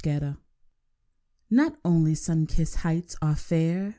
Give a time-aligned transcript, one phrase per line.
[0.03, 0.37] THE DEPTHS
[1.51, 3.89] Not only sun kissed heights are fair.